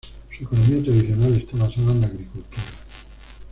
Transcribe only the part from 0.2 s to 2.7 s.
Su economía tradicional está basada en la agricultura.